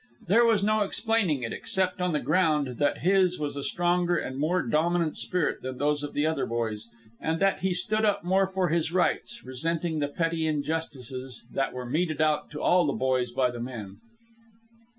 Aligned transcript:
There 0.25 0.43
was 0.45 0.63
no 0.63 0.79
explaining 0.79 1.43
it, 1.43 1.53
except 1.53 2.01
on 2.01 2.11
the 2.11 2.19
ground 2.19 2.77
that 2.79 3.01
his 3.05 3.37
was 3.37 3.55
a 3.55 3.61
stronger 3.61 4.17
and 4.17 4.39
more 4.39 4.63
dominant 4.63 5.15
spirit 5.15 5.61
than 5.61 5.77
those 5.77 6.01
of 6.01 6.13
the 6.13 6.25
other 6.25 6.47
boys, 6.47 6.87
and 7.19 7.39
that 7.39 7.59
he 7.59 7.71
stood 7.75 8.03
up 8.03 8.23
more 8.23 8.47
for 8.47 8.69
his 8.69 8.91
rights, 8.91 9.43
resenting 9.45 9.99
the 9.99 10.07
petty 10.07 10.47
injustices 10.47 11.45
that 11.51 11.71
were 11.71 11.85
meted 11.85 12.19
out 12.19 12.49
to 12.49 12.61
all 12.63 12.87
the 12.87 12.93
boys 12.93 13.31
by 13.31 13.51
the 13.51 13.59
men. 13.61 13.97